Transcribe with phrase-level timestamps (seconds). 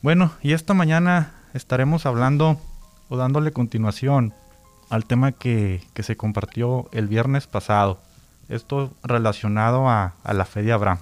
[0.03, 2.61] Bueno, y esta mañana estaremos hablando
[3.07, 4.35] o dándole continuación
[4.91, 7.99] al tema que, que se compartió el viernes pasado.
[8.47, 10.99] Esto relacionado a, a la fe de Abraham.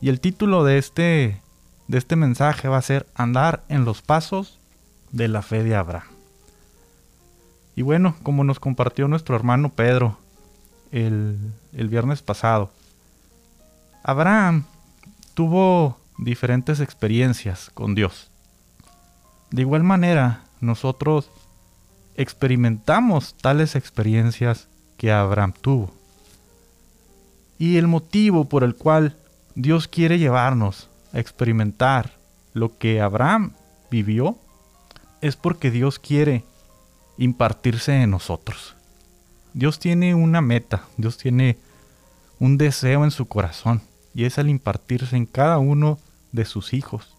[0.00, 1.40] Y el título de este,
[1.88, 4.58] de este mensaje va a ser Andar en los pasos
[5.12, 6.08] de la fe de Abraham.
[7.76, 10.18] Y bueno, como nos compartió nuestro hermano Pedro
[10.90, 11.38] el,
[11.72, 12.70] el viernes pasado,
[14.02, 14.64] Abraham
[15.34, 18.30] tuvo diferentes experiencias con Dios.
[19.50, 21.30] De igual manera, nosotros
[22.16, 25.92] experimentamos tales experiencias que Abraham tuvo.
[27.58, 29.16] Y el motivo por el cual
[29.56, 32.12] Dios quiere llevarnos a experimentar
[32.52, 33.52] lo que Abraham
[33.90, 34.38] vivió
[35.20, 36.44] es porque Dios quiere
[37.18, 38.76] impartirse en nosotros.
[39.52, 41.58] Dios tiene una meta, Dios tiene
[42.38, 43.82] un deseo en su corazón
[44.14, 45.98] y es el impartirse en cada uno
[46.30, 47.16] de sus hijos.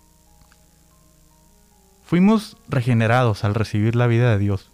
[2.05, 4.71] Fuimos regenerados al recibir la vida de Dios,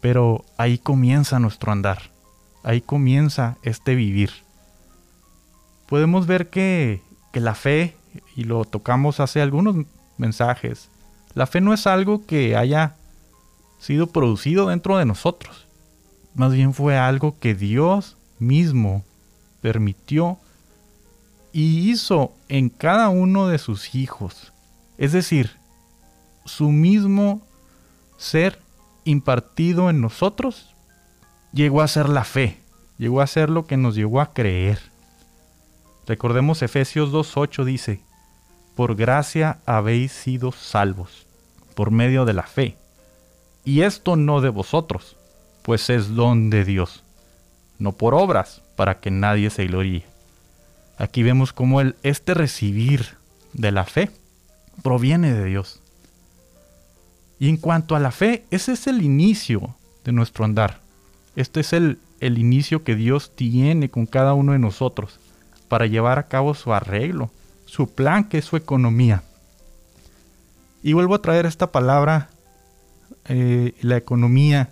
[0.00, 2.10] pero ahí comienza nuestro andar,
[2.64, 4.30] ahí comienza este vivir
[5.90, 7.02] podemos ver que,
[7.34, 7.96] la fe,
[8.36, 9.74] y lo tocamos hace algunos
[10.16, 10.88] mensajes,
[11.34, 12.94] la fe no es algo que haya
[13.80, 15.66] sido producido dentro de nosotros.
[16.34, 19.04] Más bien fue algo que Dios mismo
[19.60, 20.38] permitió
[21.52, 24.52] y hizo en cada uno de sus hijos.
[24.96, 25.56] Es decir,
[26.44, 27.42] su mismo
[28.16, 28.60] ser
[29.04, 30.72] impartido en nosotros
[31.52, 32.60] llegó a ser la fe,
[32.96, 34.89] llegó a ser lo que nos llevó a creer.
[36.10, 38.00] Recordemos Efesios 2.8 dice,
[38.74, 41.24] por gracia habéis sido salvos,
[41.76, 42.76] por medio de la fe.
[43.64, 45.16] Y esto no de vosotros,
[45.62, 47.04] pues es don de Dios,
[47.78, 50.02] no por obras, para que nadie se gloríe.
[50.98, 53.10] Aquí vemos cómo el, este recibir
[53.52, 54.10] de la fe
[54.82, 55.80] proviene de Dios.
[57.38, 60.80] Y en cuanto a la fe, ese es el inicio de nuestro andar.
[61.36, 65.20] Este es el, el inicio que Dios tiene con cada uno de nosotros
[65.70, 67.30] para llevar a cabo su arreglo,
[67.64, 69.22] su plan que es su economía.
[70.82, 72.28] Y vuelvo a traer esta palabra,
[73.26, 74.70] eh, la economía,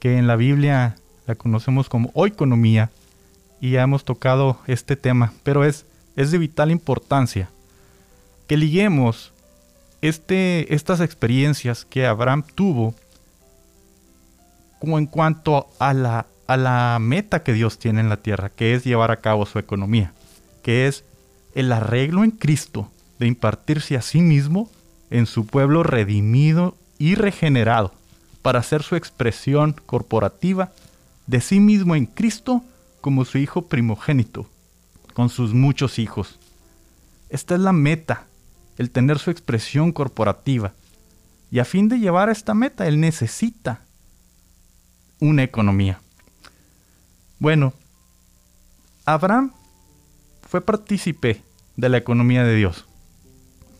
[0.00, 0.96] que en la Biblia
[1.28, 2.90] la conocemos como economía,
[3.60, 7.48] y ya hemos tocado este tema, pero es, es de vital importancia
[8.48, 9.32] que liguemos
[10.02, 12.96] este, estas experiencias que Abraham tuvo
[14.80, 18.74] como en cuanto a la a la meta que Dios tiene en la tierra, que
[18.74, 20.12] es llevar a cabo su economía,
[20.66, 21.04] que es
[21.54, 22.90] el arreglo en Cristo
[23.20, 24.68] de impartirse a sí mismo
[25.10, 27.94] en su pueblo redimido y regenerado,
[28.42, 30.72] para hacer su expresión corporativa
[31.28, 32.64] de sí mismo en Cristo
[33.00, 34.50] como su Hijo primogénito,
[35.14, 36.36] con sus muchos hijos.
[37.28, 38.26] Esta es la meta,
[38.76, 40.72] el tener su expresión corporativa.
[41.52, 43.82] Y a fin de llevar a esta meta, Él necesita
[45.20, 46.00] una economía.
[47.38, 47.72] Bueno,
[49.04, 49.52] Abraham
[50.46, 51.42] fue partícipe
[51.76, 52.86] de la economía de Dios.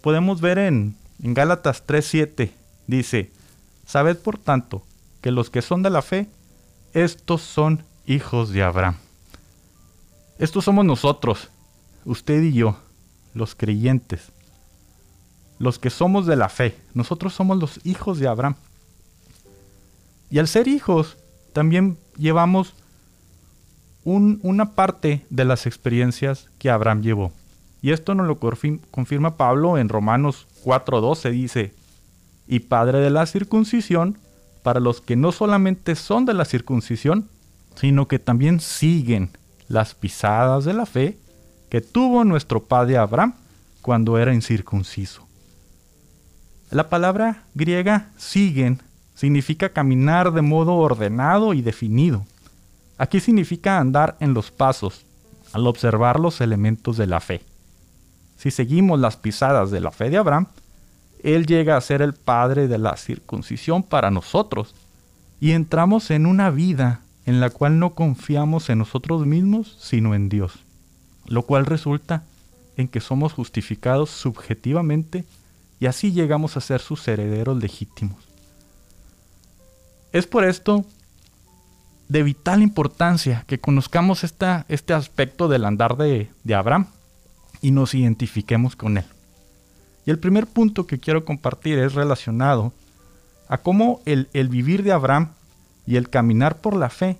[0.02, 2.50] Podemos ver en, en Gálatas 3:7,
[2.86, 3.30] dice,
[3.86, 4.82] Sabed por tanto
[5.20, 6.28] que los que son de la fe,
[6.92, 8.96] estos son hijos de Abraham.
[10.38, 11.48] Estos somos nosotros,
[12.04, 12.78] usted y yo,
[13.32, 14.32] los creyentes,
[15.58, 16.76] los que somos de la fe.
[16.94, 18.56] Nosotros somos los hijos de Abraham.
[20.30, 21.16] Y al ser hijos,
[21.52, 22.74] también llevamos
[24.06, 27.32] una parte de las experiencias que Abraham llevó.
[27.82, 31.74] Y esto nos lo confirma Pablo en Romanos 4:12, dice,
[32.46, 34.16] y padre de la circuncisión
[34.62, 37.28] para los que no solamente son de la circuncisión,
[37.74, 39.30] sino que también siguen
[39.68, 41.18] las pisadas de la fe
[41.68, 43.34] que tuvo nuestro padre Abraham
[43.82, 45.26] cuando era incircunciso.
[46.70, 48.80] La palabra griega siguen
[49.16, 52.24] significa caminar de modo ordenado y definido.
[52.98, 55.04] Aquí significa andar en los pasos,
[55.52, 57.42] al observar los elementos de la fe.
[58.36, 60.48] Si seguimos las pisadas de la fe de Abraham,
[61.22, 64.74] Él llega a ser el padre de la circuncisión para nosotros
[65.40, 70.28] y entramos en una vida en la cual no confiamos en nosotros mismos, sino en
[70.28, 70.52] Dios,
[71.26, 72.22] lo cual resulta
[72.76, 75.24] en que somos justificados subjetivamente
[75.80, 78.18] y así llegamos a ser sus herederos legítimos.
[80.12, 80.84] Es por esto
[82.08, 86.86] de vital importancia que conozcamos esta, este aspecto del andar de, Abraham
[87.60, 89.04] y nos identifiquemos con él.
[90.04, 92.72] Y el primer punto que quiero compartir es relacionado
[93.48, 95.30] a cómo el, el vivir de Abraham
[95.86, 97.18] y el caminar por la fe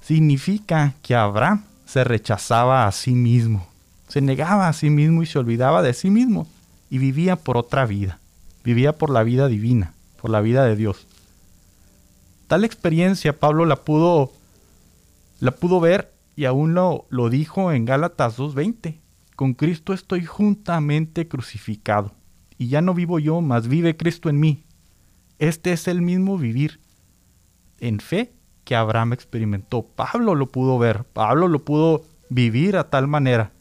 [0.00, 3.66] significa que Abraham se rechazaba a sí mismo,
[4.08, 6.48] se negaba a sí mismo y se olvidaba de sí mismo
[6.90, 8.18] y vivía por otra vida,
[8.64, 11.07] vivía por la vida divina, por la vida de Dios.
[12.48, 14.32] Tal experiencia Pablo la pudo,
[15.38, 18.96] la pudo ver y aún lo, lo dijo en Gálatas 2.20.
[19.36, 22.12] Con Cristo estoy juntamente crucificado,
[22.56, 24.64] y ya no vivo yo, mas vive Cristo en mí.
[25.38, 26.80] Este es el mismo vivir
[27.80, 28.32] en fe
[28.64, 29.82] que Abraham experimentó.
[29.82, 33.52] Pablo lo pudo ver, Pablo lo pudo vivir a tal manera,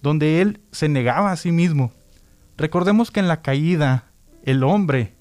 [0.00, 1.92] donde él se negaba a sí mismo.
[2.56, 4.12] Recordemos que en la caída
[4.44, 5.14] el hombre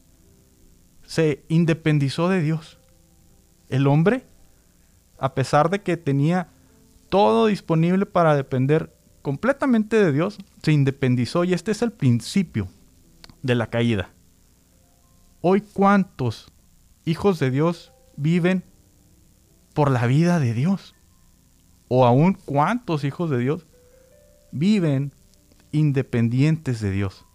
[1.06, 2.77] se independizó de Dios.
[3.70, 4.24] El hombre,
[5.20, 6.50] a pesar de que tenía
[7.10, 12.68] todo disponible para depender completamente de Dios, se independizó y este es el principio
[13.44, 14.10] de la caída.
[15.42, 16.52] Hoy cuántos
[17.06, 18.64] hijos de Dios viven
[19.74, 20.96] por la vida de Dios.
[21.90, 23.66] O aún cuántos hijos de Dios
[24.52, 25.14] viven
[25.72, 27.26] independientes de Dios.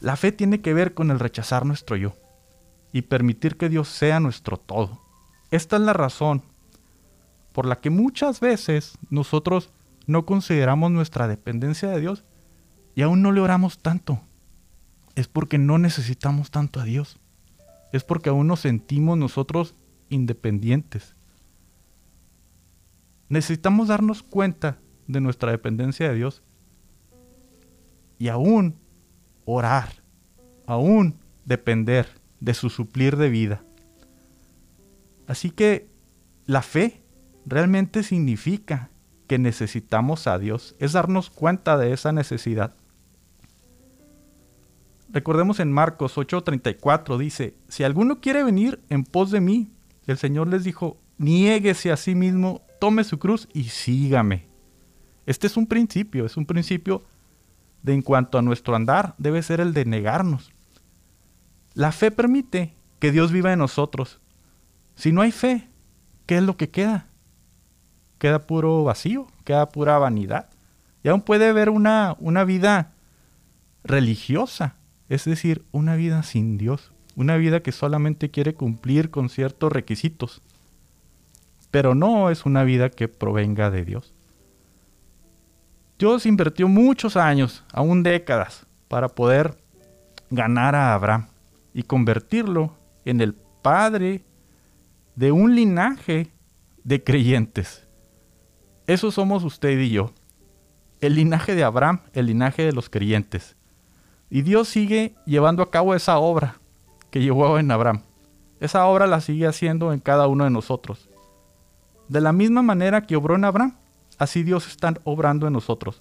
[0.00, 2.14] La fe tiene que ver con el rechazar nuestro yo
[2.94, 5.02] y permitir que Dios sea nuestro todo.
[5.50, 6.42] Esta es la razón
[7.52, 9.68] por la que muchas veces nosotros
[10.06, 12.24] no consideramos nuestra dependencia de Dios
[12.94, 14.22] y aún no le oramos tanto.
[15.14, 17.18] Es porque no necesitamos tanto a Dios
[17.96, 19.72] es porque aún nos sentimos nosotros
[20.08, 21.14] independientes.
[23.28, 26.42] Necesitamos darnos cuenta de nuestra dependencia de Dios
[28.18, 28.74] y aún
[29.44, 29.90] orar,
[30.66, 31.14] aún
[31.44, 32.08] depender
[32.44, 33.62] de su suplir de vida.
[35.26, 35.88] Así que
[36.46, 37.02] la fe
[37.46, 38.90] realmente significa
[39.26, 42.74] que necesitamos a Dios, es darnos cuenta de esa necesidad
[45.14, 49.70] Recordemos en Marcos 8:34 dice, si alguno quiere venir en pos de mí,
[50.08, 54.48] el Señor les dijo, niéguese a sí mismo, tome su cruz y sígame.
[55.24, 57.04] Este es un principio, es un principio
[57.84, 60.50] de en cuanto a nuestro andar, debe ser el de negarnos.
[61.74, 64.20] La fe permite que Dios viva en nosotros.
[64.94, 65.68] Si no hay fe,
[66.26, 67.06] ¿qué es lo que queda?
[68.18, 70.48] Queda puro vacío, queda pura vanidad.
[71.02, 72.92] Y aún puede haber una, una vida
[73.82, 74.76] religiosa,
[75.08, 80.40] es decir, una vida sin Dios, una vida que solamente quiere cumplir con ciertos requisitos,
[81.72, 84.14] pero no es una vida que provenga de Dios.
[85.98, 89.58] Dios invirtió muchos años, aún décadas, para poder
[90.30, 91.26] ganar a Abraham
[91.74, 92.72] y convertirlo
[93.04, 94.24] en el padre
[95.16, 96.32] de un linaje
[96.84, 97.86] de creyentes.
[98.86, 100.12] Eso somos usted y yo.
[101.00, 103.56] El linaje de Abraham, el linaje de los creyentes.
[104.30, 106.60] Y Dios sigue llevando a cabo esa obra
[107.10, 108.02] que llevó en Abraham.
[108.60, 111.08] Esa obra la sigue haciendo en cada uno de nosotros.
[112.08, 113.76] De la misma manera que obró en Abraham,
[114.18, 116.00] así Dios está obrando en nosotros.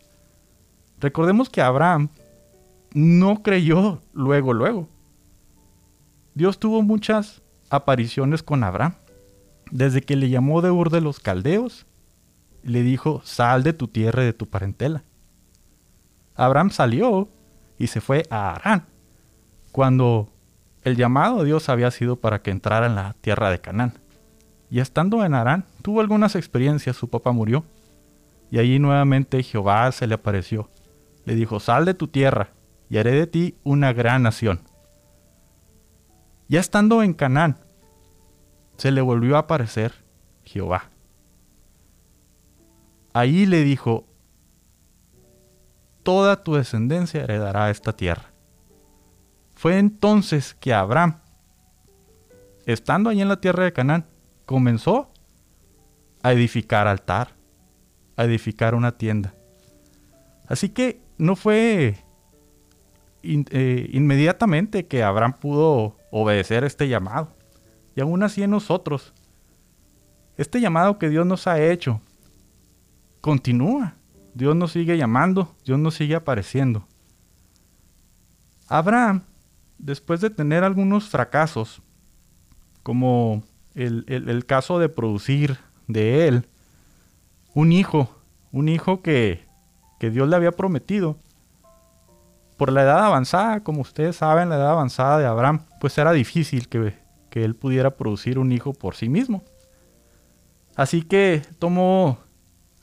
[1.00, 2.10] Recordemos que Abraham
[2.94, 4.88] no creyó luego, luego.
[6.36, 8.96] Dios tuvo muchas apariciones con Abraham.
[9.72, 11.86] Desde que le llamó de Ur de los Caldeos,
[12.64, 15.04] le dijo, sal de tu tierra y de tu parentela.
[16.36, 17.30] Abraham salió
[17.78, 18.86] y se fue a Arán,
[19.72, 20.30] cuando
[20.84, 23.94] el llamado de Dios había sido para que entrara en la tierra de Canaán.
[24.70, 27.64] Y estando en Arán, tuvo algunas experiencias, su papá murió,
[28.50, 30.70] y allí nuevamente Jehová se le apareció.
[31.26, 32.50] Le dijo, sal de tu tierra,
[32.90, 34.62] y haré de ti una gran nación.
[36.48, 37.58] Ya estando en Canaán,
[38.78, 39.94] se le volvió a aparecer
[40.44, 40.90] Jehová.
[43.14, 44.06] Ahí le dijo,
[46.04, 48.32] toda tu descendencia heredará esta tierra.
[49.56, 51.20] Fue entonces que Abraham,
[52.66, 54.06] estando allí en la tierra de Canaán,
[54.46, 55.10] comenzó
[56.22, 57.30] a edificar altar,
[58.16, 59.34] a edificar una tienda.
[60.48, 61.96] Así que no fue
[63.24, 67.36] eh, inmediatamente que Abraham pudo obedecer este llamado.
[67.96, 69.14] Y aún así en nosotros,
[70.38, 72.02] este llamado que Dios nos ha hecho,
[73.20, 73.96] continúa.
[74.36, 76.88] Dios nos sigue llamando, Dios nos sigue apareciendo.
[78.68, 79.24] Abraham,
[79.80, 81.82] después de tener algunos fracasos,
[82.84, 83.44] como
[83.74, 86.48] el, caso de producir de él
[87.56, 88.16] un hijo,
[88.52, 89.46] un hijo que,
[90.00, 91.18] que Dios le había prometido,
[92.58, 96.70] por la edad avanzada, como ustedes saben, la edad avanzada de Abraham, pues era difícil
[96.70, 96.98] que,
[97.30, 99.44] que él pudiera producir un hijo por sí mismo.
[100.76, 102.18] Así que tomó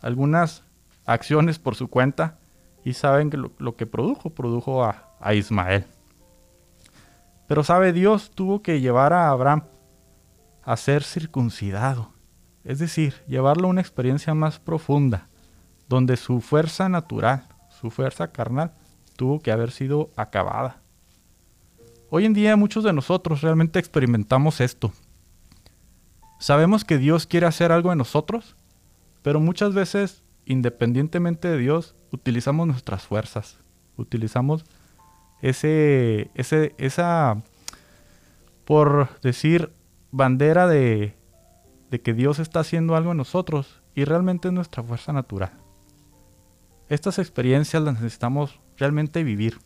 [0.00, 0.64] algunas
[1.06, 2.38] acciones por su cuenta
[2.84, 5.84] y saben que lo, que produjo, produjo a, a Ismael.
[7.46, 9.64] Pero sabe, Dios tuvo que llevar a Abraham
[10.62, 12.12] a ser circuncidado,
[12.64, 15.28] es decir, llevarlo a una experiencia más profunda,
[15.88, 17.48] donde su fuerza natural,
[17.80, 18.72] su fuerza carnal,
[19.20, 20.80] tuvo que haber sido acabada.
[22.08, 24.94] Hoy en día muchos de nosotros realmente experimentamos esto.
[26.38, 28.56] Sabemos que Dios quiere hacer algo en nosotros,
[29.20, 33.58] pero muchas veces, independientemente de Dios, utilizamos nuestras fuerzas,
[33.98, 34.64] utilizamos
[35.42, 37.42] ese, ese, esa,
[38.64, 39.70] por decir,
[40.12, 41.14] bandera de,
[41.90, 45.59] de que Dios está haciendo algo en nosotros y realmente es nuestra fuerza natural.
[46.90, 49.58] Estas experiencias las necesitamos realmente vivir,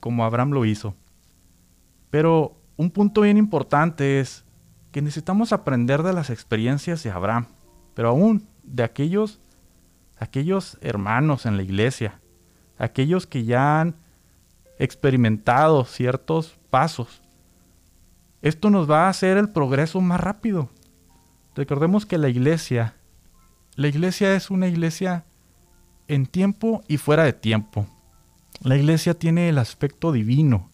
[0.00, 0.94] como Abraham lo hizo.
[2.10, 4.44] Pero un punto bien importante es
[4.92, 7.46] que necesitamos aprender de las experiencias de Abraham,
[7.94, 9.40] pero aún de aquellos,
[10.18, 12.20] aquellos hermanos en la iglesia,
[12.76, 13.94] aquellos que ya han
[14.78, 17.22] experimentado ciertos pasos.
[18.42, 20.68] Esto nos va a hacer el progreso más rápido.
[21.54, 22.94] Recordemos que la iglesia,
[23.76, 25.24] la iglesia es una iglesia
[26.08, 27.86] en tiempo y fuera de tiempo.
[28.62, 30.70] La iglesia tiene el aspecto divino,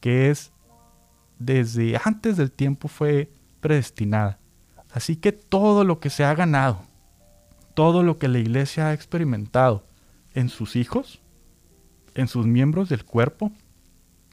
[0.00, 0.52] que es
[1.38, 4.38] desde antes del tiempo fue predestinada.
[4.92, 6.82] Así que todo lo que se ha ganado,
[7.74, 9.86] todo lo que la iglesia ha experimentado
[10.34, 11.20] en sus hijos,
[12.14, 13.52] en sus miembros del cuerpo,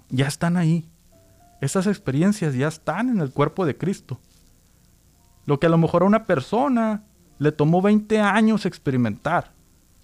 [0.09, 0.85] ya están ahí.
[1.61, 4.19] Esas experiencias ya están en el cuerpo de Cristo.
[5.45, 7.03] Lo que a lo mejor a una persona
[7.39, 9.53] le tomó 20 años experimentar,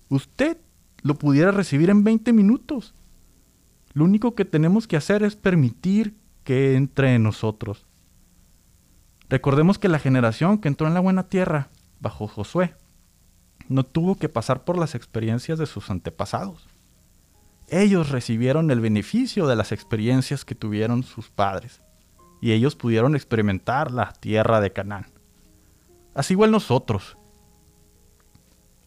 [0.09, 0.57] usted
[1.01, 2.95] lo pudiera recibir en 20 minutos.
[3.93, 7.85] Lo único que tenemos que hacer es permitir que entre en nosotros.
[9.29, 12.73] Recordemos que la generación que entró en la buena tierra, bajo Josué,
[13.67, 16.67] no tuvo que pasar por las experiencias de sus antepasados.
[17.67, 21.81] Ellos recibieron el beneficio de las experiencias que tuvieron sus padres,
[22.41, 25.07] y ellos pudieron experimentar la tierra de Canaán.
[26.13, 27.17] Así igual nosotros.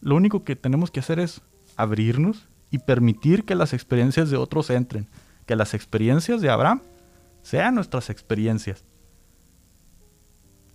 [0.01, 1.41] Lo único que tenemos que hacer es
[1.75, 5.07] abrirnos y permitir que las experiencias de otros entren,
[5.45, 6.81] que las experiencias de Abraham
[7.41, 8.83] sean nuestras experiencias.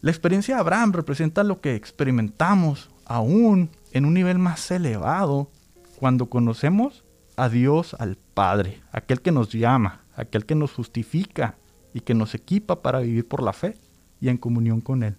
[0.01, 5.51] La experiencia de Abraham representa lo que experimentamos aún en un nivel más elevado
[5.97, 7.05] cuando conocemos
[7.37, 11.57] a Dios, al Padre, aquel que nos llama, aquel que nos justifica
[11.95, 13.77] y que nos equipa para vivir por la fe
[14.21, 15.17] y en comunión con Él.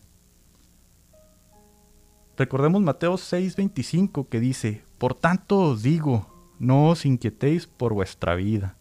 [2.37, 6.27] Recordemos Mateo 6:25 que dice, Por tanto os digo,
[6.59, 8.77] no os inquietéis por vuestra vida,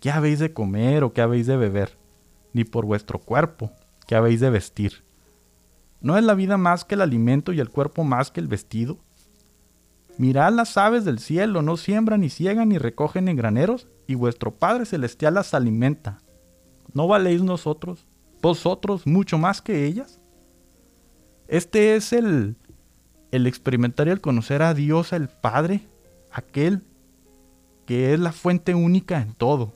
[0.00, 1.96] qué habéis de comer o qué habéis de beber,
[2.52, 3.70] ni por vuestro cuerpo,
[4.06, 5.04] qué habéis de vestir.
[6.02, 8.98] ¿No es la vida más que el alimento y el cuerpo más que el vestido?
[10.18, 14.50] Mirad las aves del cielo, no siembran ni ciegan ni recogen en graneros, y vuestro
[14.50, 16.18] Padre Celestial las alimenta.
[16.92, 18.04] ¿No valéis nosotros,
[18.42, 20.20] vosotros, mucho más que ellas?
[21.48, 22.56] Este es el,
[23.32, 25.80] el experimentar y el conocer a Dios el Padre,
[26.30, 26.82] aquel
[27.86, 29.72] que es la fuente única en todo,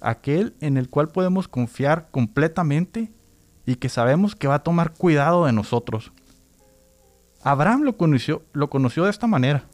[0.00, 3.10] aquel en el cual podemos confiar completamente
[3.64, 6.12] y que sabemos que va a tomar cuidado de nosotros.
[7.42, 9.64] Abraham lo conoció, lo conoció de esta manera.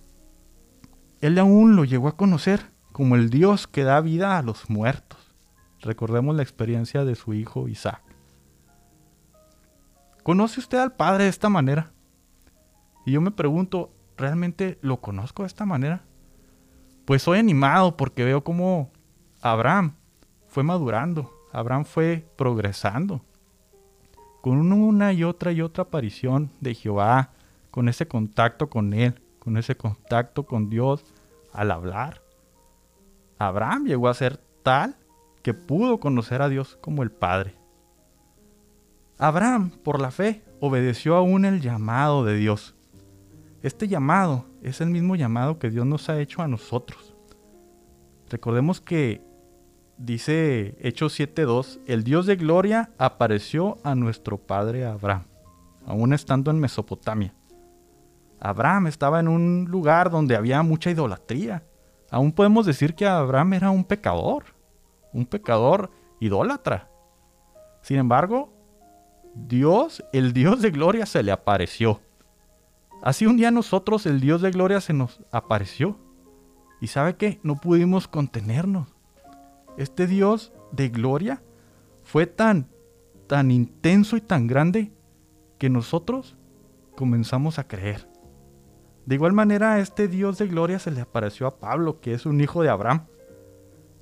[1.20, 5.18] Él aún lo llegó a conocer como el Dios que da vida a los muertos.
[5.80, 8.02] Recordemos la experiencia de su hijo Isaac.
[10.22, 11.92] ¿Conoce usted al Padre de esta manera?
[13.04, 16.04] Y yo me pregunto, ¿realmente lo conozco de esta manera?
[17.04, 18.90] Pues soy animado porque veo cómo
[19.40, 19.96] Abraham
[20.46, 23.22] fue madurando, Abraham fue progresando.
[24.42, 27.30] Con una y otra y otra aparición de Jehová,
[27.70, 31.04] con ese contacto con Él, con ese contacto con Dios
[31.52, 32.22] al hablar.
[33.38, 34.96] Abraham llegó a ser tal
[35.42, 37.54] que pudo conocer a Dios como el Padre.
[39.18, 42.74] Abraham, por la fe, obedeció aún el llamado de Dios.
[43.62, 47.14] Este llamado es el mismo llamado que Dios nos ha hecho a nosotros.
[48.30, 49.22] Recordemos que
[49.98, 55.24] dice Hechos 7.2, el Dios de gloria apareció a nuestro padre Abraham,
[55.84, 57.34] aún estando en Mesopotamia.
[58.40, 61.62] Abraham estaba en un lugar donde había mucha idolatría.
[62.10, 64.44] Aún podemos decir que Abraham era un pecador,
[65.12, 66.88] un pecador idólatra.
[67.82, 68.54] Sin embargo,
[69.34, 72.00] Dios, el Dios de gloria, se le apareció.
[73.02, 75.98] Así un día nosotros el Dios de gloria se nos apareció.
[76.80, 77.40] ¿Y sabe qué?
[77.42, 78.88] No pudimos contenernos.
[79.76, 81.42] Este Dios de gloria
[82.02, 82.68] fue tan,
[83.26, 84.92] tan intenso y tan grande
[85.58, 86.36] que nosotros
[86.96, 88.08] comenzamos a creer.
[89.06, 92.26] De igual manera, a este Dios de gloria se le apareció a Pablo, que es
[92.26, 93.06] un hijo de Abraham.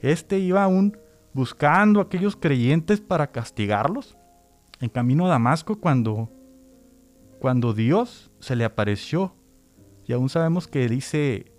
[0.00, 0.98] Este iba aún
[1.32, 4.16] buscando a aquellos creyentes para castigarlos
[4.80, 6.30] en camino a Damasco cuando,
[7.38, 9.34] cuando Dios se le apareció.
[10.06, 11.52] Y aún sabemos que dice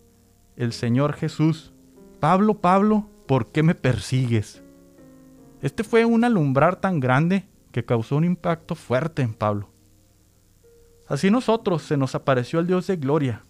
[0.56, 1.74] el Señor Jesús,
[2.20, 4.62] Pablo, Pablo, ¿por qué me persigues?
[5.62, 9.70] Este fue un alumbrar tan grande que causó un impacto fuerte en Pablo.
[11.08, 13.44] Así nosotros se nos apareció el Dios de gloria.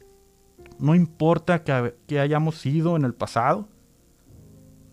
[0.80, 3.68] No importa que, que hayamos sido en el pasado,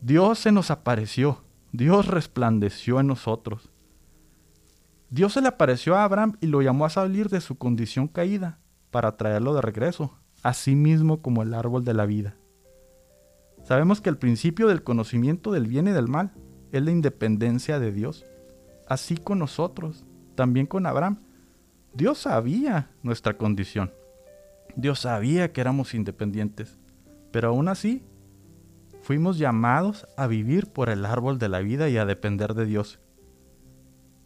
[0.03, 3.71] Dios se nos apareció, Dios resplandeció en nosotros.
[5.11, 8.59] Dios se le apareció a Abraham y lo llamó a salir de su condición caída
[8.91, 12.37] para traerlo de regreso, así mismo como el árbol de la vida.
[13.63, 16.33] Sabemos que el principio del conocimiento del bien y del mal
[16.73, 18.25] es la independencia de Dios.
[18.89, 20.05] Así con nosotros,
[20.37, 21.19] también con Abraham.
[21.93, 23.93] Dios sabía nuestra condición.
[24.77, 26.79] Dios sabía que éramos independientes.
[27.33, 28.05] Pero aún así,
[29.03, 33.01] fuimos llamados a vivir por el árbol de la vida y a depender de Dios.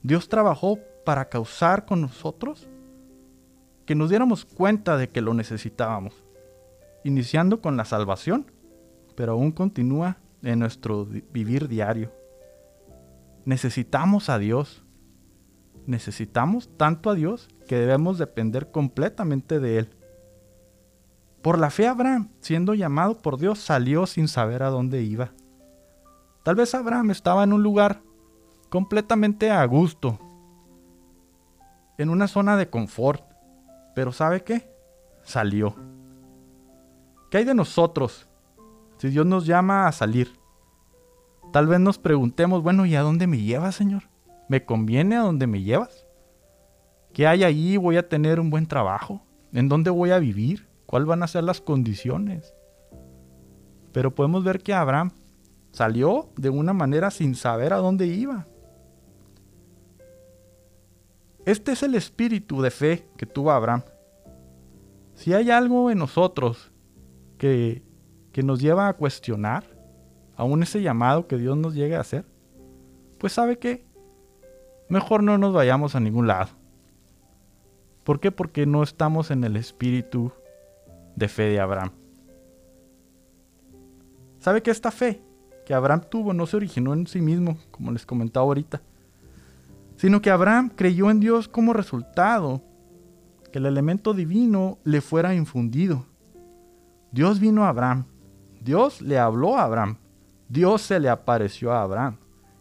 [0.03, 2.69] Dios trabajó para causar con nosotros
[3.85, 6.23] que nos diéramos cuenta de que lo necesitábamos,
[7.03, 8.51] iniciando con la salvación,
[9.17, 12.13] pero aún continúa en nuestro vivir diario.
[13.45, 14.85] Necesitamos a Dios.
[15.87, 19.91] Necesitamos tanto a Dios que debemos depender completamente de Él.
[21.43, 25.33] Por la fe Abraham, siendo llamado por Dios, salió sin saber a dónde iba.
[26.45, 28.03] Tal vez Abraham estaba en un lugar
[28.70, 30.18] completamente a gusto,
[31.98, 33.22] en una zona de confort.
[33.94, 34.72] Pero ¿sabe qué?
[35.22, 35.74] Salió.
[37.30, 38.28] ¿Qué hay de nosotros
[38.96, 40.33] si Dios nos llama a salir?
[41.52, 44.04] Tal vez nos preguntemos, bueno, ¿y a dónde me llevas, Señor?
[44.48, 46.06] ¿Me conviene a dónde me llevas?
[47.12, 47.76] ¿Qué hay ahí?
[47.76, 49.20] ¿Voy a tener un buen trabajo?
[49.52, 50.68] ¿En dónde voy a vivir?
[50.87, 52.54] ¿Cuáles van a ser las condiciones?
[53.92, 55.11] Pero podemos ver que Abraham
[55.72, 58.46] salió de una manera sin saber a dónde iba.
[61.51, 63.83] Este es el espíritu de fe que tuvo Abraham.
[65.15, 66.71] Si hay algo en nosotros
[67.39, 67.83] que,
[68.31, 69.65] que nos lleva a cuestionar,
[70.37, 72.25] aún ese llamado que Dios nos llegue a hacer,
[73.19, 73.85] pues sabe que
[74.89, 76.51] mejor no nos vayamos a ningún lado.
[78.05, 78.31] ¿Por qué?
[78.31, 80.31] Porque no estamos en el espíritu
[81.17, 81.91] de fe de Abraham.
[84.39, 85.21] ¿Sabe que esta fe
[85.67, 88.83] que Abraham tuvo no se originó en sí mismo, como les comentaba ahorita,
[90.01, 92.63] sino que Abraham creyó en Dios como resultado
[93.53, 96.07] que el elemento divino le fuera infundido.
[97.13, 98.07] Dios vino a Abraham,
[98.63, 99.99] Dios le habló a Abraham,
[100.49, 102.17] Dios se le apareció a Abraham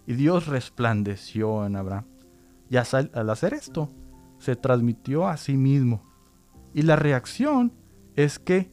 [0.06, 2.04] y Dios resplandeció en Abraham.
[2.70, 3.90] Y al hacer esto,
[4.40, 6.04] se transmitió a sí mismo.
[6.74, 7.72] Y la reacción
[8.18, 8.70] es que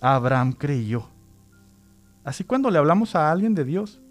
[0.00, 1.04] Abraham creyó.
[2.24, 4.02] Así cuando le hablamos a alguien de Dios,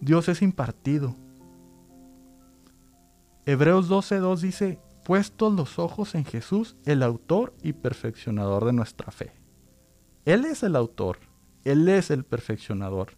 [0.00, 1.16] Dios es impartido,
[3.46, 9.32] Hebreos 12.2 dice, puestos los ojos en Jesús, el autor y perfeccionador de nuestra fe.
[10.24, 11.18] Él es el autor,
[11.64, 13.16] Él es el perfeccionador.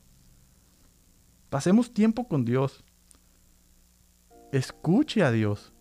[1.51, 2.85] Pasemos tiempo con Dios.
[4.53, 5.73] Escuche a Dios.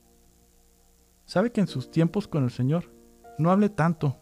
[1.26, 2.92] Sabe que en sus tiempos con el Señor
[3.38, 4.18] no hable tanto.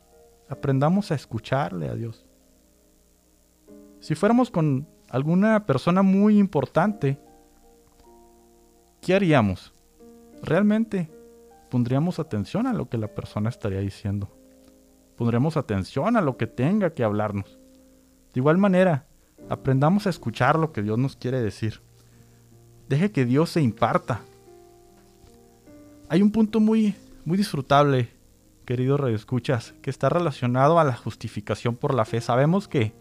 [0.48, 2.26] Aprendamos a escucharle a Dios.
[4.00, 7.20] Si fuéramos con alguna persona muy importante,
[9.02, 9.74] ¿qué haríamos?
[10.42, 11.10] Realmente
[11.70, 14.30] pondríamos atención a lo que la persona estaría diciendo.
[15.16, 17.60] Pondremos atención a lo que tenga que hablarnos.
[18.34, 19.06] De igual manera,
[19.50, 21.82] aprendamos a escuchar lo que Dios nos quiere decir.
[22.88, 24.22] Deje que Dios se imparta.
[26.08, 28.10] Hay un punto muy, muy disfrutable
[28.66, 32.22] queridos radioescuchas, que está relacionado a la justificación por la fe.
[32.22, 32.94] Sabemos que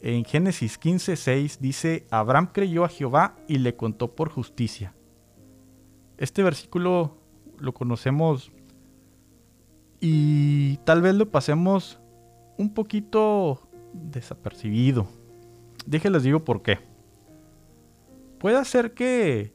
[0.00, 4.94] en Génesis 15:6 dice, Abraham creyó a Jehová y le contó por justicia.
[6.22, 7.16] Este versículo
[7.58, 8.52] lo conocemos
[9.98, 11.98] y tal vez lo pasemos
[12.56, 15.08] un poquito desapercibido.
[15.84, 16.78] Déjenles digo por qué.
[18.38, 19.52] Puede ser que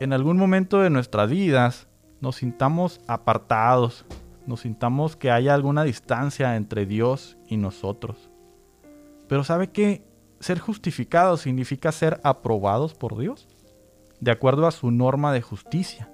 [0.00, 1.86] en algún momento de nuestras vidas
[2.20, 4.04] nos sintamos apartados,
[4.48, 8.28] nos sintamos que haya alguna distancia entre Dios y nosotros.
[9.28, 10.02] Pero ¿sabe que
[10.40, 13.46] ser justificados significa ser aprobados por Dios?
[14.20, 16.10] De acuerdo a su norma de justicia.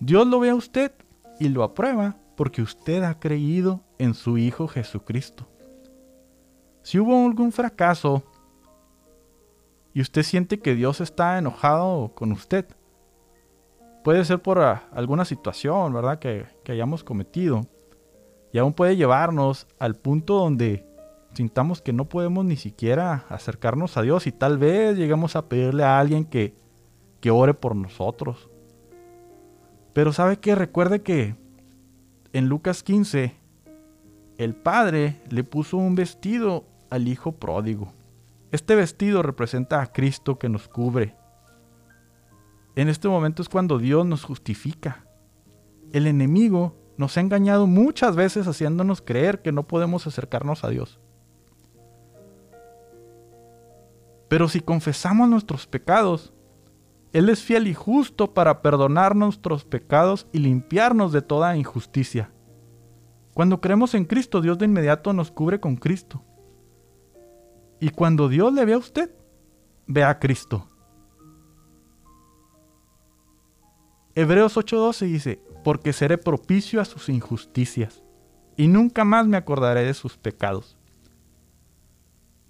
[0.00, 0.92] Dios lo ve a usted
[1.38, 5.46] y lo aprueba porque usted ha creído en su Hijo Jesucristo.
[6.82, 8.22] Si hubo algún fracaso
[9.94, 12.66] y usted siente que Dios está enojado con usted,
[14.02, 17.62] puede ser por ah, alguna situación, ¿verdad?, que, que hayamos cometido.
[18.52, 20.91] Y aún puede llevarnos al punto donde
[21.34, 25.84] sintamos que no podemos ni siquiera acercarnos a Dios y tal vez lleguemos a pedirle
[25.84, 26.54] a alguien que,
[27.20, 28.50] que ore por nosotros.
[29.92, 31.36] Pero sabe que recuerde que
[32.32, 33.36] en Lucas 15
[34.38, 37.92] el padre le puso un vestido al hijo pródigo.
[38.50, 41.16] Este vestido representa a Cristo que nos cubre.
[42.74, 45.06] En este momento es cuando Dios nos justifica.
[45.92, 50.98] El enemigo nos ha engañado muchas veces haciéndonos creer que no podemos acercarnos a Dios.
[54.32, 56.32] Pero si confesamos nuestros pecados,
[57.12, 62.32] Él es fiel y justo para perdonar nuestros pecados y limpiarnos de toda injusticia.
[63.34, 66.24] Cuando creemos en Cristo, Dios de inmediato nos cubre con Cristo.
[67.78, 69.14] Y cuando Dios le ve a usted,
[69.86, 70.66] ve a Cristo.
[74.14, 78.02] Hebreos 8:12 dice, porque seré propicio a sus injusticias,
[78.56, 80.78] y nunca más me acordaré de sus pecados.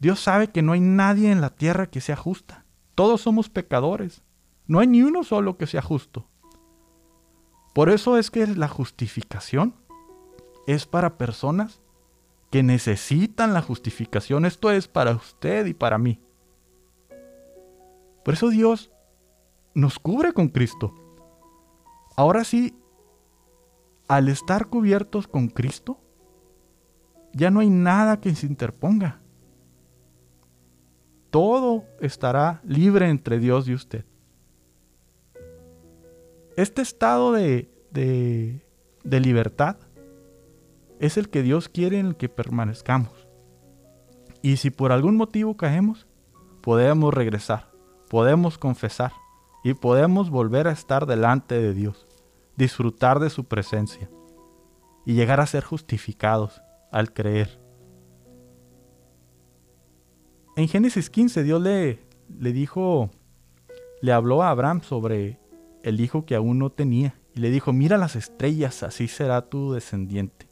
[0.02, 2.64] Dios sabe que no hay nadie en la tierra que sea justa.
[2.96, 4.24] Todos somos pecadores.
[4.66, 6.28] No hay ni uno solo que sea justo.
[7.72, 9.76] Por eso es que la justificación
[10.66, 11.82] es para personas
[12.50, 14.44] que necesitan la justificación.
[14.44, 16.20] Esto es para usted y para mí.
[18.24, 18.90] Por eso Dios
[19.72, 20.92] nos cubre con Cristo.
[22.16, 22.76] Ahora sí,
[24.08, 26.00] al estar cubiertos con Cristo,
[27.34, 29.21] ya no hay nada que se interponga
[31.32, 34.04] todo estará libre entre Dios y usted.
[36.58, 39.76] Este estado de, de, libertad
[41.00, 43.26] es el que Dios quiere en el que permanezcamos.
[44.42, 46.06] Y si por algún motivo caemos,
[46.60, 47.70] podemos regresar,
[48.10, 49.12] podemos confesar
[49.64, 52.06] y podemos volver a estar delante de Dios,
[52.58, 54.10] disfrutar de su presencia
[55.06, 57.61] y llegar a ser justificados al creer.
[60.54, 62.00] En Génesis 15 Dios le,
[62.38, 63.10] le dijo,
[64.00, 65.38] le habló a Abraham sobre
[65.82, 69.72] el hijo que aún no tenía y le dijo, mira las estrellas, así será tu
[69.72, 70.48] descendiente.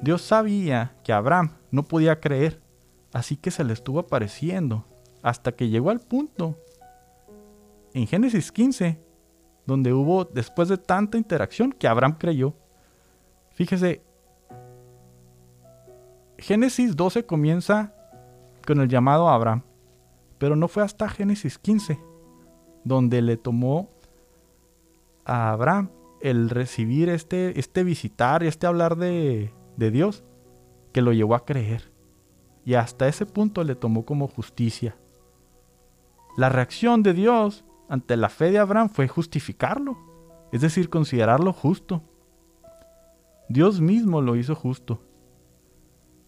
[0.00, 2.60] Dios sabía que Abraham no podía creer,
[3.12, 4.84] así que se le estuvo apareciendo
[5.22, 6.56] hasta que llegó al punto
[7.94, 9.00] en Génesis 15,
[9.66, 12.54] donde hubo, después de tanta interacción, que Abraham creyó.
[13.52, 14.02] Fíjese,
[16.38, 17.94] Génesis 12 comienza
[18.68, 19.62] con el llamado Abraham.
[20.36, 21.98] Pero no fue hasta Génesis 15,
[22.84, 23.88] donde le tomó
[25.24, 30.22] a Abraham el recibir este, este visitar y este hablar de, de Dios,
[30.92, 31.90] que lo llevó a creer.
[32.66, 34.98] Y hasta ese punto le tomó como justicia.
[36.36, 39.96] La reacción de Dios ante la fe de Abraham fue justificarlo,
[40.52, 42.02] es decir, considerarlo justo.
[43.48, 45.00] Dios mismo lo hizo justo.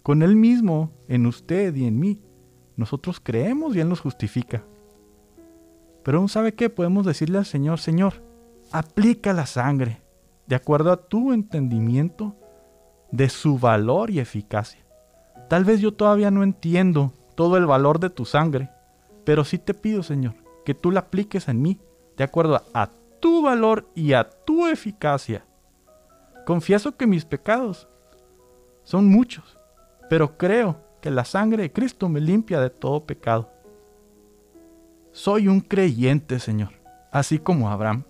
[0.03, 2.23] Con Él mismo, en usted y en mí,
[2.81, 4.65] nosotros creemos y Él nos justifica.
[6.03, 8.15] Pero aún sabe qué, podemos decirle al Señor, Señor,
[8.73, 10.01] aplica la sangre
[10.47, 12.35] de acuerdo a tu entendimiento
[13.13, 14.81] de su valor y eficacia.
[15.49, 18.71] Tal vez yo todavía no entiendo todo el valor de tu sangre,
[19.25, 21.79] pero sí te pido, Señor, que tú la apliques en mí
[22.17, 22.91] de acuerdo a,
[23.21, 25.45] tu valor y a tu eficacia.
[26.47, 27.87] Confieso que mis pecados
[28.83, 29.59] son muchos,
[30.09, 33.51] pero creo que la sangre de Cristo me limpia de todo pecado.
[35.13, 36.73] Soy un creyente, Señor,
[37.11, 38.05] así como Abraham.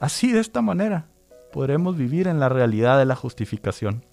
[0.00, 1.08] Así de esta manera
[1.52, 4.04] podremos vivir en la realidad de la justificación.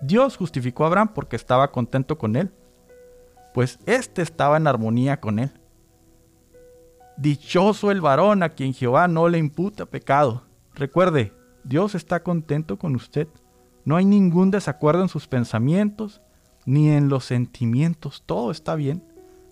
[0.00, 2.52] Dios justificó a Abraham porque estaba contento con él,
[3.52, 5.50] pues éste estaba en armonía con él.
[7.16, 10.44] Dichoso el varón a quien Jehová no le imputa pecado.
[10.74, 11.32] Recuerde,
[11.64, 13.26] Dios está contento con usted.
[13.84, 16.22] No hay ningún desacuerdo en sus pensamientos
[16.68, 18.22] ni en los sentimientos.
[18.26, 19.02] Todo está bien,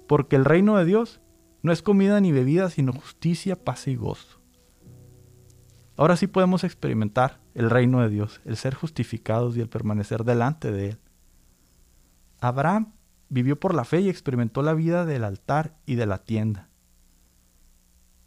[0.06, 1.22] porque el reino de Dios
[1.62, 4.38] no es comida ni bebida, sino justicia, paz y gozo.
[5.96, 10.70] Ahora sí podemos experimentar el reino de Dios, el ser justificados y el permanecer delante
[10.70, 10.98] de Él.
[12.38, 12.92] Abraham
[13.30, 16.68] vivió por la fe y experimentó la vida del altar y de la tienda.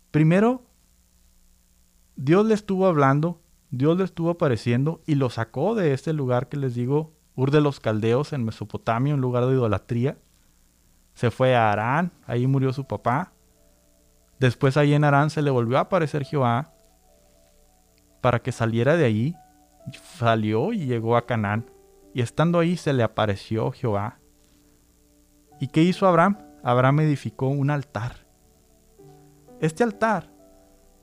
[0.10, 0.65] Primero,
[2.15, 6.58] Dios le estuvo hablando, Dios le estuvo apareciendo y lo sacó de este lugar que
[6.58, 10.17] les digo, Ur de los Caldeos en Mesopotamia, un lugar de idolatría.
[11.13, 13.33] Se fue a Arán, ahí murió su papá.
[14.39, 16.73] Después ahí en Arán se le volvió a aparecer Jehová
[18.21, 19.35] para que saliera de ahí.
[20.17, 21.69] Salió y llegó a Canaán.
[22.13, 24.19] Y estando ahí se le apareció Jehová.
[25.59, 26.37] ¿Y qué hizo Abraham?
[26.63, 28.27] Abraham edificó un altar.
[29.59, 30.31] Este altar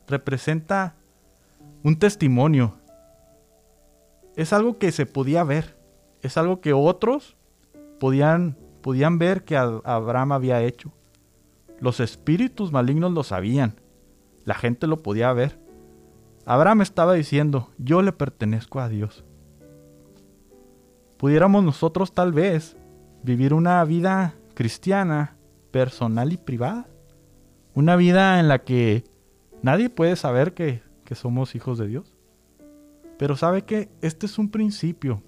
[0.07, 0.97] representa
[1.83, 2.79] un testimonio.
[4.35, 5.76] Es algo que se podía ver.
[6.27, 7.37] Es algo que otros
[8.01, 10.93] podían, podían ver que Abraham había hecho.
[11.79, 13.81] Los espíritus malignos lo sabían.
[14.45, 15.61] La gente lo podía ver.
[16.45, 19.25] Abraham estaba diciendo, yo le pertenezco a Dios.
[21.17, 22.77] Pudiéramos nosotros tal vez
[23.23, 25.37] vivir una vida cristiana,
[25.71, 26.89] personal y privada.
[27.73, 29.05] Una vida en la que
[29.63, 32.13] nadie puede saber que, que somos hijos de Dios.
[33.17, 35.23] Pero sabe que este es un principio.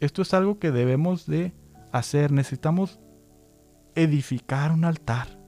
[0.00, 1.52] Esto es algo que debemos de
[1.92, 2.32] hacer.
[2.32, 3.00] Necesitamos
[3.94, 5.38] edificar un altar.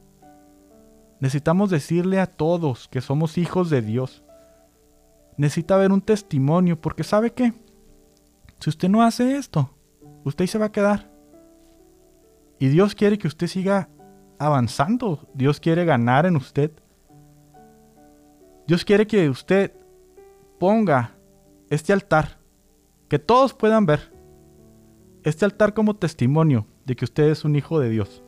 [1.20, 4.22] Necesitamos decirle a todos que somos hijos de Dios
[5.36, 7.52] necesita haber un testimonio, porque ¿sabe qué?
[8.60, 9.70] Si usted no hace esto,
[10.24, 11.10] usted se va a quedar.
[12.58, 13.90] Y Dios quiere que usted siga
[14.38, 15.28] avanzando.
[15.34, 16.72] Dios quiere ganar en usted.
[18.66, 19.72] Dios quiere que usted
[20.58, 21.14] ponga
[21.68, 22.38] este altar,
[23.08, 24.15] que todos puedan ver.
[25.26, 28.22] Este altar como testimonio de que usted es un hijo de Dios.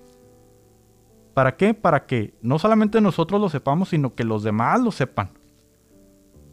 [1.33, 1.73] ¿Para qué?
[1.73, 5.39] Para que no solamente nosotros lo sepamos, sino que los demás lo sepan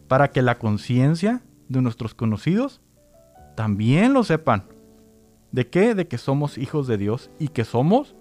[0.08, 2.80] para que la conciencia de nuestros conocidos
[3.56, 4.64] también lo sepan.
[5.52, 5.94] ¿De qué?
[5.94, 8.14] De que somos hijos de Dios y que somos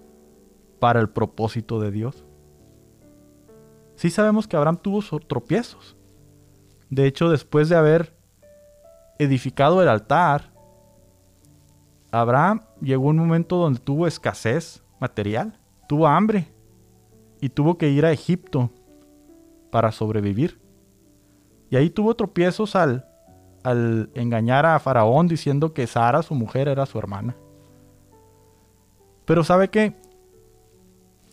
[0.79, 2.25] para el propósito de Dios.
[3.95, 5.95] Sí sabemos que Abraham tuvo tropiezos.
[6.89, 8.15] De hecho, después de haber
[9.19, 10.51] edificado el altar,
[12.11, 16.47] Abraham llegó un momento donde tuvo escasez material, tuvo hambre
[17.41, 18.71] y tuvo que ir a Egipto
[19.71, 20.61] para sobrevivir.
[21.69, 23.07] Y ahí tuvo tropiezos al,
[23.63, 27.35] al engañar a Faraón diciendo que Sara, su mujer, era su hermana.
[29.25, 29.95] Pero ¿sabe qué?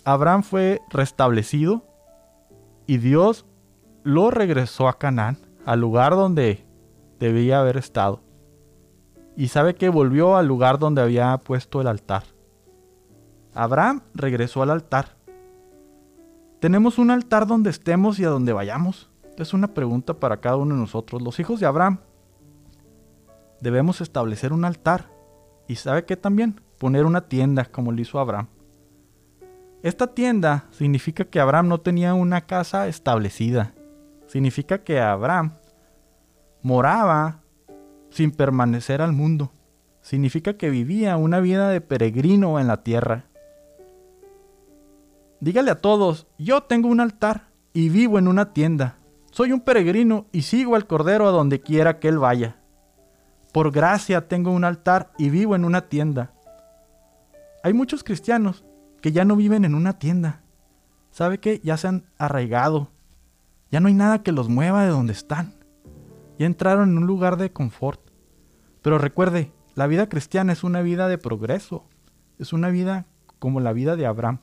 [0.05, 1.85] Abraham fue restablecido
[2.87, 3.47] y Dios
[4.03, 6.67] lo regresó a Canaán, al lugar donde
[7.21, 8.21] debía haber estado.
[9.37, 12.25] Y sabe que volvió al lugar donde había puesto el altar.
[13.55, 15.17] Abraham regresó al altar.
[16.61, 20.75] Tenemos un altar donde estemos y a donde vayamos es una pregunta para cada uno
[20.75, 21.23] de nosotros.
[21.23, 21.99] Los hijos de Abraham
[23.61, 25.11] debemos establecer un altar.
[25.69, 26.61] ¿Y sabe qué también?
[26.79, 28.49] Poner una tienda como lo hizo Abraham.
[29.83, 33.75] Esta tienda significa que Abraham no tenía una casa establecida.
[34.27, 35.55] Significa que Abraham
[36.63, 37.42] moraba
[38.13, 39.53] sin permanecer al mundo.
[40.03, 43.25] Significa que vivía una vida de peregrino en la tierra.
[45.41, 48.99] Dígale a todos, yo tengo un altar y vivo en una tienda.
[49.31, 52.57] Soy un peregrino y sigo al Cordero a donde quiera que Él vaya.
[53.53, 56.33] Por gracia tengo un altar y vivo en una tienda.
[57.63, 58.65] Hay muchos cristianos
[59.01, 60.43] que ya no viven en una tienda.
[61.11, 61.61] ¿Sabe qué?
[61.63, 62.91] Ya se han arraigado.
[63.71, 65.55] Ya no hay nada que los mueva de donde están.
[66.43, 68.01] Ya entraron en un lugar de confort.
[68.83, 71.85] Pero recuerde, la vida cristiana es una vida de progreso.
[72.41, 73.07] Es una vida
[73.39, 74.41] como la vida de Abraham.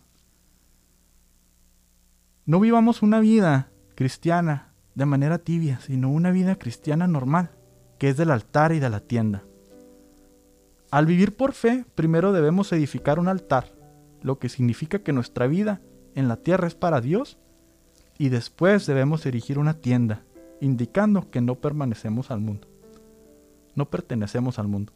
[2.46, 7.52] No vivamos una vida cristiana de manera tibia, sino una vida cristiana normal,
[7.98, 9.44] que es del altar y de la tienda.
[10.92, 13.76] Al vivir por fe, primero debemos edificar un altar,
[14.22, 15.82] lo que significa que nuestra vida
[16.16, 17.40] en la tierra es para Dios,
[18.18, 20.24] y después debemos erigir una tienda,
[20.62, 22.68] indicando que no permanecemos al mundo.
[23.76, 24.94] No pertenecemos al mundo.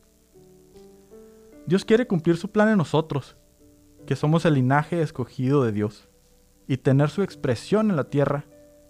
[1.66, 3.38] Dios quiere cumplir su plan en nosotros,
[4.06, 6.10] que somos el linaje escogido de Dios,
[6.68, 8.46] y tener su expresión en la tierra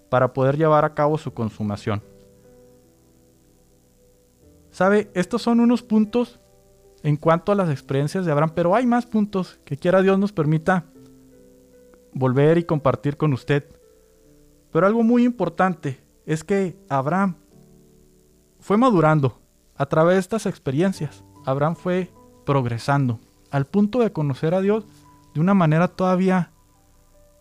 [0.10, 2.02] para poder llevar a cabo su consumación.
[4.72, 5.12] ¿Sabe?
[5.14, 6.40] Estos son unos puntos
[7.04, 10.32] en cuanto a las experiencias de Abraham, pero hay más puntos que quiera Dios nos
[10.32, 10.86] permita
[12.14, 13.66] volver y compartir con usted.
[14.72, 17.36] Pero algo muy importante es que Abraham
[18.60, 19.40] fue madurando.
[19.76, 22.12] A través de estas experiencias, Abraham fue
[22.46, 23.20] progresando
[23.52, 24.86] al punto de conocer a Dios
[25.34, 26.52] de una manera todavía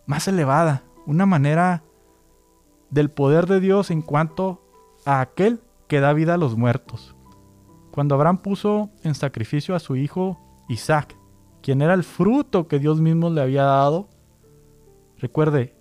[0.05, 1.83] más elevada, una manera
[2.89, 4.61] del poder de Dios en cuanto
[5.05, 7.15] a aquel que da vida a los muertos.
[7.91, 11.15] Cuando Abraham puso en sacrificio a su hijo Isaac,
[11.61, 14.09] quien era el fruto que Dios mismo le había dado,
[15.17, 15.75] recuerde,